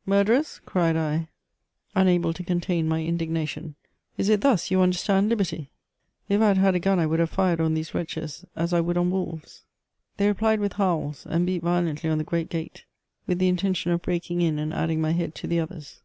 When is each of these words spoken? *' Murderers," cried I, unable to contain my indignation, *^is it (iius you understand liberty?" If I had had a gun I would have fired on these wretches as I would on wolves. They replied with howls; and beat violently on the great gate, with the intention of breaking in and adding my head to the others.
*' 0.00 0.06
Murderers," 0.06 0.62
cried 0.64 0.96
I, 0.96 1.28
unable 1.94 2.32
to 2.32 2.42
contain 2.42 2.88
my 2.88 3.04
indignation, 3.04 3.74
*^is 4.18 4.30
it 4.30 4.40
(iius 4.40 4.70
you 4.70 4.80
understand 4.80 5.28
liberty?" 5.28 5.68
If 6.30 6.40
I 6.40 6.48
had 6.48 6.56
had 6.56 6.74
a 6.74 6.78
gun 6.80 6.98
I 6.98 7.04
would 7.04 7.20
have 7.20 7.28
fired 7.28 7.60
on 7.60 7.74
these 7.74 7.92
wretches 7.94 8.46
as 8.56 8.72
I 8.72 8.80
would 8.80 8.96
on 8.96 9.10
wolves. 9.10 9.64
They 10.16 10.26
replied 10.26 10.60
with 10.60 10.72
howls; 10.72 11.26
and 11.28 11.44
beat 11.44 11.60
violently 11.62 12.08
on 12.08 12.16
the 12.16 12.24
great 12.24 12.48
gate, 12.48 12.86
with 13.26 13.38
the 13.38 13.48
intention 13.48 13.90
of 13.92 14.00
breaking 14.00 14.40
in 14.40 14.58
and 14.58 14.72
adding 14.72 15.02
my 15.02 15.10
head 15.12 15.34
to 15.34 15.46
the 15.46 15.60
others. 15.60 16.00